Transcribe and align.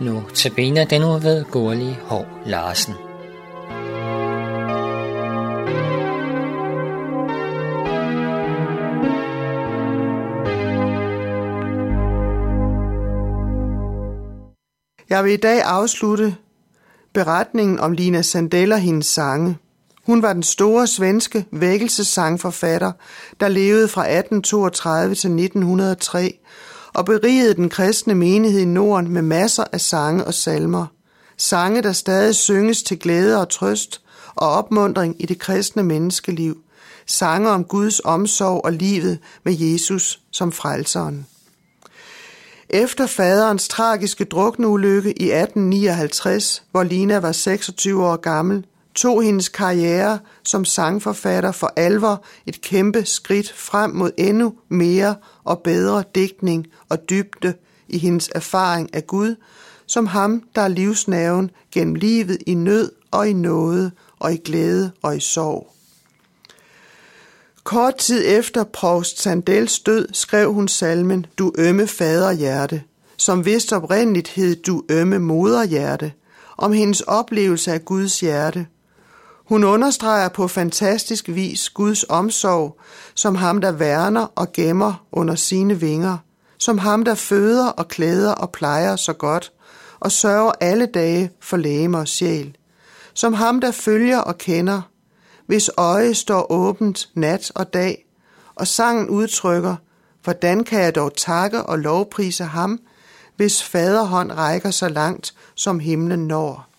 Notabene 0.00 0.84
den 0.84 1.00
nu 1.00 1.18
ved 1.18 1.44
Gurli 1.44 1.96
Hov 2.04 2.26
Larsen. 2.46 2.94
Jeg 15.10 15.24
vil 15.24 15.32
i 15.32 15.36
dag 15.36 15.62
afslutte 15.62 16.36
beretningen 17.14 17.78
om 17.78 17.92
Lina 17.92 18.22
Sandell 18.22 18.72
og 18.72 18.80
hendes 18.80 19.06
sange. 19.06 19.56
Hun 20.06 20.22
var 20.22 20.32
den 20.32 20.42
store 20.42 20.86
svenske 20.86 21.44
vækkelsessangforfatter, 21.50 22.92
der 23.40 23.48
levede 23.48 23.88
fra 23.88 24.02
1832 24.02 25.14
til 25.14 25.30
1903 25.30 26.38
og 26.94 27.04
berigede 27.04 27.54
den 27.54 27.68
kristne 27.68 28.14
menighed 28.14 28.60
i 28.60 28.64
Norden 28.64 29.12
med 29.12 29.22
masser 29.22 29.64
af 29.72 29.80
sange 29.80 30.24
og 30.24 30.34
salmer. 30.34 30.86
Sange, 31.36 31.82
der 31.82 31.92
stadig 31.92 32.34
synges 32.34 32.82
til 32.82 32.98
glæde 32.98 33.40
og 33.40 33.48
trøst 33.48 34.00
og 34.34 34.48
opmundring 34.48 35.22
i 35.22 35.26
det 35.26 35.38
kristne 35.38 35.82
menneskeliv. 35.82 36.58
Sange 37.06 37.50
om 37.50 37.64
Guds 37.64 38.00
omsorg 38.04 38.64
og 38.64 38.72
livet 38.72 39.18
med 39.44 39.56
Jesus 39.58 40.20
som 40.30 40.52
frelseren. 40.52 41.26
Efter 42.68 43.06
faderens 43.06 43.68
tragiske 43.68 44.24
drukneulykke 44.24 45.08
i 45.08 45.30
1859, 45.30 46.62
hvor 46.70 46.82
Lina 46.82 47.18
var 47.18 47.32
26 47.32 48.06
år 48.06 48.16
gammel, 48.16 48.64
tog 49.00 49.22
hendes 49.22 49.48
karriere 49.48 50.18
som 50.44 50.64
sangforfatter 50.64 51.52
for 51.52 51.72
alvor 51.76 52.24
et 52.46 52.60
kæmpe 52.60 53.04
skridt 53.04 53.52
frem 53.52 53.90
mod 53.90 54.10
endnu 54.18 54.54
mere 54.68 55.14
og 55.44 55.58
bedre 55.58 56.04
digtning 56.14 56.66
og 56.88 57.10
dybde 57.10 57.54
i 57.88 57.98
hendes 57.98 58.30
erfaring 58.34 58.94
af 58.94 59.06
Gud, 59.06 59.34
som 59.86 60.06
ham, 60.06 60.42
der 60.54 60.62
er 60.62 60.68
livsnaven 60.68 61.50
gennem 61.72 61.94
livet 61.94 62.38
i 62.46 62.54
nød 62.54 62.92
og 63.10 63.28
i 63.28 63.32
nåde 63.32 63.90
og 64.18 64.32
i 64.32 64.36
glæde 64.36 64.90
og 65.02 65.16
i 65.16 65.20
sorg. 65.20 65.72
Kort 67.64 67.96
tid 67.96 68.24
efter 68.26 68.64
Prost 68.64 69.22
Sandels 69.22 69.80
død 69.80 70.08
skrev 70.12 70.52
hun 70.52 70.68
salmen 70.68 71.26
Du 71.38 71.52
ømme 71.58 71.86
faderhjerte, 71.86 72.82
som 73.16 73.44
vist 73.44 73.72
oprindeligt 73.72 74.28
hed 74.28 74.56
Du 74.56 74.82
ømme 74.90 75.18
moderhjerte, 75.18 76.12
om 76.56 76.72
hendes 76.72 77.00
oplevelse 77.00 77.72
af 77.72 77.84
Guds 77.84 78.20
hjerte. 78.20 78.66
Hun 79.50 79.64
understreger 79.64 80.28
på 80.28 80.48
fantastisk 80.48 81.28
vis 81.28 81.70
Guds 81.70 82.04
omsorg, 82.08 82.80
som 83.14 83.34
ham, 83.34 83.60
der 83.60 83.72
værner 83.72 84.26
og 84.34 84.52
gemmer 84.52 85.04
under 85.12 85.34
sine 85.34 85.80
vinger, 85.80 86.18
som 86.58 86.78
ham, 86.78 87.04
der 87.04 87.14
føder 87.14 87.68
og 87.68 87.88
klæder 87.88 88.32
og 88.32 88.50
plejer 88.50 88.96
så 88.96 89.12
godt, 89.12 89.52
og 90.00 90.12
sørger 90.12 90.52
alle 90.60 90.86
dage 90.86 91.30
for 91.40 91.56
læge 91.56 91.98
og 91.98 92.08
sjæl, 92.08 92.56
som 93.14 93.32
ham, 93.32 93.60
der 93.60 93.70
følger 93.70 94.18
og 94.18 94.38
kender, 94.38 94.82
hvis 95.46 95.70
øje 95.76 96.14
står 96.14 96.52
åbent 96.52 97.08
nat 97.14 97.52
og 97.54 97.74
dag, 97.74 98.06
og 98.54 98.66
sangen 98.66 99.08
udtrykker, 99.08 99.76
hvordan 100.24 100.64
kan 100.64 100.80
jeg 100.80 100.94
dog 100.94 101.16
takke 101.16 101.62
og 101.62 101.78
lovprise 101.78 102.44
ham, 102.44 102.80
hvis 103.36 103.62
faderhånd 103.62 104.32
rækker 104.32 104.70
så 104.70 104.88
langt, 104.88 105.34
som 105.54 105.80
himlen 105.80 106.26
når. 106.26 106.69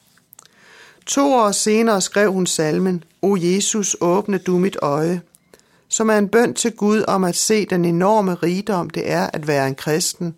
To 1.06 1.34
år 1.34 1.52
senere 1.52 2.02
skrev 2.02 2.34
hun 2.34 2.46
salmen, 2.46 3.04
O 3.22 3.36
Jesus, 3.36 3.96
åbne 4.02 4.38
du 4.38 4.58
mit 4.58 4.78
øje, 4.82 5.22
som 5.88 6.10
er 6.10 6.18
en 6.18 6.28
bøn 6.28 6.54
til 6.54 6.72
Gud 6.72 7.04
om 7.08 7.24
at 7.24 7.36
se 7.36 7.66
den 7.66 7.86
enorme 7.86 8.34
rigdom, 8.34 8.90
det 8.90 9.12
er 9.12 9.30
at 9.34 9.48
være 9.48 9.68
en 9.68 9.76
kristen. 9.76 10.36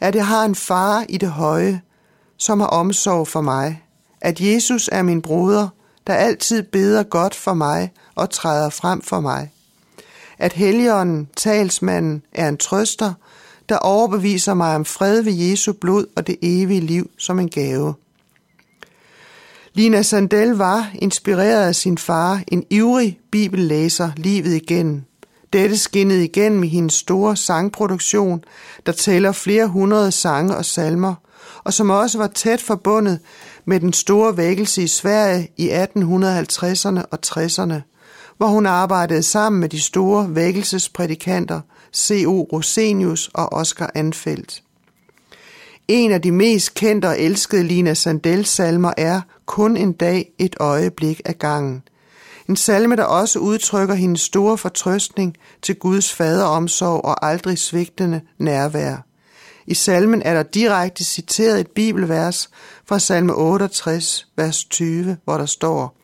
At 0.00 0.14
jeg 0.14 0.26
har 0.26 0.44
en 0.44 0.54
far 0.54 1.04
i 1.08 1.16
det 1.16 1.28
høje, 1.28 1.80
som 2.36 2.60
har 2.60 2.66
omsorg 2.66 3.28
for 3.28 3.40
mig. 3.40 3.82
At 4.20 4.40
Jesus 4.40 4.88
er 4.92 5.02
min 5.02 5.22
broder, 5.22 5.68
der 6.06 6.14
altid 6.14 6.62
beder 6.62 7.02
godt 7.02 7.34
for 7.34 7.54
mig 7.54 7.92
og 8.14 8.30
træder 8.30 8.70
frem 8.70 9.02
for 9.02 9.20
mig. 9.20 9.52
At 10.38 10.52
helligånden, 10.52 11.28
talsmanden, 11.36 12.22
er 12.32 12.48
en 12.48 12.56
trøster, 12.56 13.12
der 13.68 13.76
overbeviser 13.76 14.54
mig 14.54 14.74
om 14.74 14.84
fred 14.84 15.22
ved 15.22 15.32
Jesu 15.32 15.72
blod 15.72 16.06
og 16.16 16.26
det 16.26 16.36
evige 16.42 16.80
liv 16.80 17.10
som 17.18 17.38
en 17.38 17.48
gave. 17.48 17.94
Lina 19.74 20.02
Sandel 20.02 20.48
var, 20.48 20.90
inspireret 20.94 21.66
af 21.66 21.74
sin 21.74 21.98
far, 21.98 22.42
en 22.48 22.64
ivrig 22.70 23.18
bibellæser 23.30 24.10
livet 24.16 24.54
igennem. 24.54 25.02
Dette 25.52 25.78
skinnede 25.78 26.24
igennem 26.24 26.64
i 26.64 26.68
hendes 26.68 26.94
store 26.94 27.36
sangproduktion, 27.36 28.44
der 28.86 28.92
tæller 28.92 29.32
flere 29.32 29.66
hundrede 29.66 30.12
sange 30.12 30.56
og 30.56 30.64
salmer, 30.64 31.14
og 31.64 31.72
som 31.72 31.90
også 31.90 32.18
var 32.18 32.26
tæt 32.26 32.60
forbundet 32.60 33.18
med 33.64 33.80
den 33.80 33.92
store 33.92 34.36
vækkelse 34.36 34.82
i 34.82 34.86
Sverige 34.86 35.48
i 35.56 35.70
1850'erne 35.70 37.02
og 37.10 37.18
60'erne, 37.26 37.74
hvor 38.36 38.46
hun 38.46 38.66
arbejdede 38.66 39.22
sammen 39.22 39.60
med 39.60 39.68
de 39.68 39.80
store 39.80 40.34
vækkelsesprædikanter 40.34 41.60
C.O. 41.96 42.48
Rosenius 42.52 43.30
og 43.34 43.52
Oscar 43.52 43.90
Anfeldt. 43.94 44.62
En 45.88 46.12
af 46.12 46.22
de 46.22 46.32
mest 46.32 46.74
kendte 46.74 47.06
og 47.06 47.20
elskede 47.20 47.62
Lina 47.62 47.94
Sandels 47.94 48.48
salmer 48.48 48.92
er 48.96 49.20
kun 49.52 49.76
en 49.76 49.92
dag, 49.92 50.32
et 50.38 50.56
øjeblik 50.60 51.20
af 51.24 51.38
gangen. 51.38 51.82
En 52.48 52.56
salme, 52.56 52.96
der 52.96 53.04
også 53.04 53.38
udtrykker 53.38 53.94
hendes 53.94 54.20
store 54.20 54.58
fortrøstning 54.58 55.36
til 55.62 55.74
Guds 55.74 56.12
faderomsorg 56.12 57.04
og 57.04 57.26
aldrig 57.26 57.58
svigtende 57.58 58.20
nærvær. 58.38 59.06
I 59.66 59.74
salmen 59.74 60.22
er 60.22 60.34
der 60.34 60.42
direkte 60.42 61.04
citeret 61.04 61.60
et 61.60 61.70
bibelvers 61.70 62.50
fra 62.86 62.98
salme 62.98 63.34
68, 63.34 64.28
vers 64.36 64.64
20, 64.64 65.16
hvor 65.24 65.38
der 65.38 65.46
står, 65.46 65.96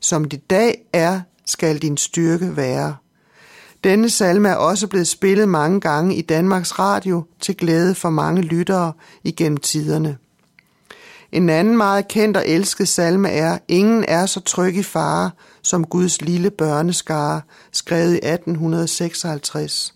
Som 0.00 0.24
dit 0.24 0.50
dag 0.50 0.82
er, 0.92 1.20
skal 1.46 1.78
din 1.78 1.96
styrke 1.96 2.56
være. 2.56 2.96
Denne 3.84 4.10
salme 4.10 4.48
er 4.48 4.56
også 4.56 4.88
blevet 4.88 5.08
spillet 5.08 5.48
mange 5.48 5.80
gange 5.80 6.14
i 6.14 6.22
Danmarks 6.22 6.78
Radio 6.78 7.24
til 7.40 7.56
glæde 7.56 7.94
for 7.94 8.10
mange 8.10 8.42
lyttere 8.42 8.92
igennem 9.24 9.56
tiderne. 9.56 10.18
En 11.32 11.48
anden 11.48 11.76
meget 11.76 12.08
kendt 12.08 12.36
og 12.36 12.48
elsket 12.48 12.88
salme 12.88 13.28
er 13.28 13.58
Ingen 13.68 14.04
er 14.08 14.26
så 14.26 14.40
tryg 14.40 14.76
i 14.76 14.82
fare 14.82 15.30
som 15.62 15.84
Guds 15.84 16.20
lille 16.20 16.50
børneskare, 16.50 17.40
skrevet 17.72 18.12
i 18.12 18.26
1856. 18.26 19.94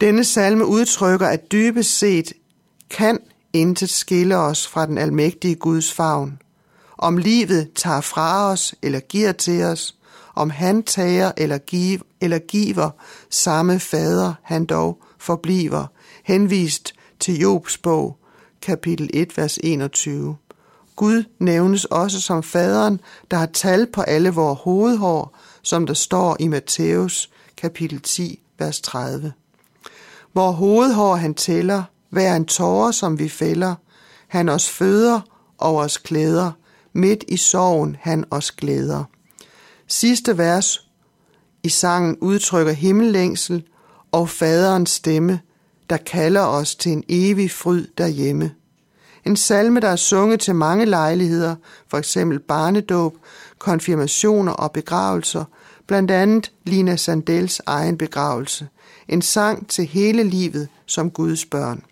Denne 0.00 0.24
salme 0.24 0.66
udtrykker, 0.66 1.26
at 1.26 1.52
dybest 1.52 1.98
set 1.98 2.32
kan 2.90 3.18
intet 3.52 3.90
skille 3.90 4.36
os 4.36 4.66
fra 4.66 4.86
den 4.86 4.98
almægtige 4.98 5.54
Guds 5.54 5.92
favn. 5.92 6.38
Om 6.98 7.16
livet 7.16 7.72
tager 7.74 8.00
fra 8.00 8.50
os 8.50 8.74
eller 8.82 9.00
giver 9.00 9.32
til 9.32 9.62
os, 9.62 9.94
om 10.34 10.50
han 10.50 10.82
tager 10.82 11.32
eller, 11.36 11.58
give, 11.58 12.00
eller 12.20 12.38
giver, 12.38 12.90
samme 13.30 13.80
fader 13.80 14.34
han 14.42 14.64
dog 14.64 15.02
forbliver, 15.18 15.86
henvist 16.24 16.94
til 17.20 17.38
Jobs 17.38 17.78
bog, 17.78 18.17
kapitel 18.62 19.10
1, 19.12 19.36
vers 19.36 19.58
21. 19.62 20.36
Gud 20.96 21.24
nævnes 21.38 21.84
også 21.84 22.20
som 22.20 22.42
faderen, 22.42 23.00
der 23.30 23.36
har 23.36 23.46
tal 23.46 23.86
på 23.86 24.00
alle 24.00 24.30
vores 24.30 24.58
hovedhår, 24.62 25.36
som 25.62 25.86
der 25.86 25.94
står 25.94 26.36
i 26.40 26.48
Matthæus, 26.48 27.30
kapitel 27.56 28.00
10, 28.00 28.40
vers 28.58 28.80
30. 28.80 29.32
Hvor 30.32 30.50
hovedhår 30.50 31.16
han 31.16 31.34
tæller, 31.34 31.82
hver 32.10 32.36
en 32.36 32.44
tårer, 32.44 32.90
som 32.90 33.18
vi 33.18 33.28
fælder, 33.28 33.74
han 34.28 34.48
os 34.48 34.68
føder 34.68 35.20
og 35.58 35.76
os 35.76 35.96
klæder, 35.96 36.52
midt 36.92 37.24
i 37.28 37.36
sorgen 37.36 37.96
han 38.00 38.24
os 38.30 38.50
glæder. 38.50 39.04
Sidste 39.88 40.38
vers 40.38 40.88
i 41.62 41.68
sangen 41.68 42.16
udtrykker 42.20 42.72
himmellængsel 42.72 43.64
og 44.12 44.28
faderens 44.28 44.90
stemme, 44.90 45.40
der 45.90 45.96
kalder 45.96 46.42
os 46.42 46.74
til 46.74 46.92
en 46.92 47.04
evig 47.08 47.50
fryd 47.50 47.86
derhjemme. 47.98 48.50
En 49.26 49.36
salme, 49.36 49.80
der 49.80 49.88
er 49.88 49.96
sunget 49.96 50.40
til 50.40 50.54
mange 50.54 50.84
lejligheder, 50.84 51.56
for 51.88 51.98
eksempel 51.98 52.38
barnedåb, 52.38 53.14
konfirmationer 53.58 54.52
og 54.52 54.72
begravelser, 54.72 55.44
blandt 55.86 56.10
andet 56.10 56.52
Lina 56.64 56.96
Sandels 56.96 57.60
egen 57.66 57.98
begravelse. 57.98 58.68
En 59.08 59.22
sang 59.22 59.68
til 59.68 59.86
hele 59.86 60.22
livet 60.22 60.68
som 60.86 61.10
Guds 61.10 61.44
børn. 61.44 61.82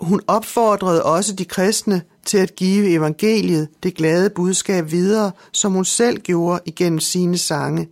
Hun 0.00 0.20
opfordrede 0.26 1.02
også 1.02 1.34
de 1.34 1.44
kristne 1.44 2.02
til 2.26 2.38
at 2.38 2.56
give 2.56 2.88
evangeliet 2.88 3.68
det 3.82 3.94
glade 3.94 4.30
budskab 4.30 4.90
videre, 4.90 5.32
som 5.52 5.72
hun 5.72 5.84
selv 5.84 6.18
gjorde 6.20 6.60
igennem 6.66 7.00
sine 7.00 7.38
sange. 7.38 7.88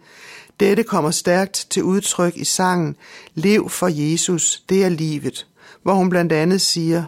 Dette 0.63 0.83
kommer 0.83 1.11
stærkt 1.11 1.67
til 1.71 1.83
udtryk 1.83 2.37
i 2.37 2.45
sangen 2.45 2.97
Lev 3.35 3.69
for 3.69 3.89
Jesus, 3.89 4.63
det 4.69 4.85
er 4.85 4.89
livet, 4.89 5.47
hvor 5.83 5.95
hun 5.95 6.11
blandt 6.11 6.33
andet 6.33 6.61
siger, 6.61 7.05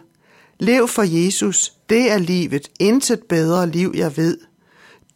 Lev 0.59 0.89
for 0.89 1.03
Jesus, 1.03 1.73
det 1.89 2.11
er 2.13 2.19
livet, 2.19 2.71
intet 2.81 3.23
bedre 3.29 3.71
liv 3.71 3.93
jeg 3.97 4.17
ved. 4.17 4.39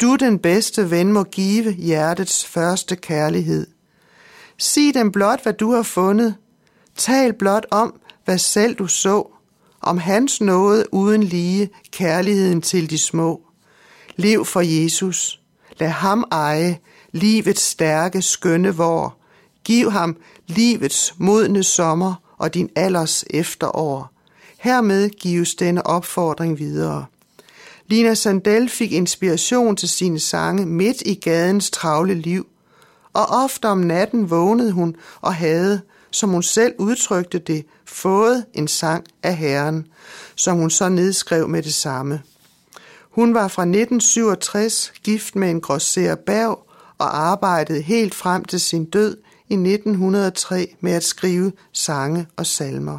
Du 0.01 0.17
den 0.17 0.39
bedste 0.39 0.91
ven 0.91 1.13
må 1.13 1.23
give 1.23 1.73
hjertets 1.73 2.47
første 2.47 2.97
kærlighed. 2.97 3.67
Sig 4.59 4.95
dem 4.95 5.13
blot, 5.13 5.43
hvad 5.43 5.53
du 5.53 5.73
har 5.73 5.83
fundet. 5.83 6.35
Tal 6.97 7.33
blot 7.33 7.67
om, 7.71 8.01
hvad 8.25 8.39
selv 8.39 8.75
du 8.75 8.87
så, 8.87 9.29
om 9.81 9.99
hans 9.99 10.41
nåde 10.41 10.95
uden 10.95 11.23
lige 11.23 11.71
kærligheden 11.93 12.63
til 12.63 12.91
de 12.91 12.99
små. 12.99 13.41
Lev 14.17 14.45
for 14.45 14.61
Jesus. 14.61 15.41
Lad 15.79 15.89
ham 15.89 16.25
eje 16.33 16.79
livets 17.19 17.63
stærke, 17.63 18.23
skønne 18.23 18.75
vor. 18.75 19.17
Giv 19.65 19.91
ham 19.91 20.17
livets 20.47 21.15
modne 21.19 21.63
sommer 21.65 22.15
og 22.39 22.55
din 22.55 22.71
alders 22.77 23.25
efterår. 23.31 24.11
Hermed 24.59 25.11
gives 25.11 25.55
denne 25.55 25.87
opfordring 25.87 26.59
videre. 26.59 27.05
Lina 27.87 28.15
Sandel 28.15 28.69
fik 28.69 28.93
inspiration 28.93 29.77
til 29.77 29.89
sine 29.89 30.21
sange 30.21 30.67
midt 30.67 31.03
i 31.07 31.15
gadens 31.15 31.71
travle 31.71 32.15
liv, 32.15 32.47
og 33.13 33.27
ofte 33.27 33.69
om 33.69 33.79
natten 33.79 34.31
vågnede 34.31 34.73
hun 34.73 34.97
og 35.21 35.35
havde, 35.35 35.81
som 36.11 36.31
hun 36.31 36.43
selv 36.43 36.75
udtrykte 36.79 37.39
det, 37.39 37.67
fået 37.85 38.45
en 38.55 38.69
sang 38.69 39.05
af 39.23 39.37
Herren, 39.37 39.87
som 40.37 40.57
hun 40.57 40.71
så 40.71 40.89
nedskrev 40.89 41.49
med 41.49 41.63
det 41.63 41.75
samme. 41.75 42.23
Hun 43.11 43.35
var 43.35 43.49
fra 43.49 43.63
1967 43.63 44.93
gift 45.03 45.37
med 45.37 45.51
en 45.51 45.61
grosser 45.61 46.15
Berg 46.15 46.68
og 46.99 47.19
arbejdede 47.19 47.83
helt 47.83 48.15
frem 48.15 48.45
til 48.45 48.61
sin 48.61 48.85
død 48.85 49.17
i 49.49 49.55
1903 49.55 50.75
med 50.81 50.93
at 50.93 51.05
skrive 51.05 51.53
sange 51.73 52.27
og 52.37 52.47
salmer. 52.47 52.99